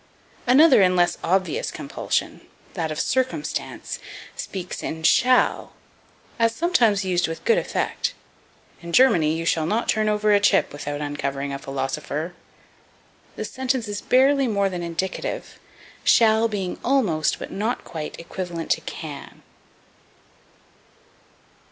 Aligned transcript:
Another 0.47 0.81
and 0.81 0.95
less 0.95 1.19
obvious 1.23 1.69
compulsion 1.69 2.41
that 2.73 2.91
of 2.91 2.99
circumstance 2.99 3.99
speaks 4.35 4.81
in 4.81 5.03
shall, 5.03 5.73
as 6.39 6.55
sometimes 6.55 7.05
used 7.05 7.27
with 7.27 7.45
good 7.45 7.59
effect: 7.59 8.15
In 8.81 8.93
Germany 8.93 9.35
you 9.35 9.45
shall 9.45 9.67
not 9.67 9.87
turn 9.87 10.09
over 10.09 10.33
a 10.33 10.39
chip 10.39 10.73
without 10.73 11.01
uncovering 11.01 11.53
a 11.53 11.59
philosopher. 11.59 12.33
The 13.35 13.45
sentence 13.45 13.87
is 13.87 14.01
barely 14.01 14.47
more 14.47 14.69
than 14.71 14.81
indicative, 14.81 15.59
shall 16.03 16.47
being 16.47 16.79
almost, 16.83 17.37
but 17.37 17.51
not 17.51 17.83
quite, 17.83 18.19
equivalent 18.19 18.71
to 18.71 18.81
can. 18.81 19.43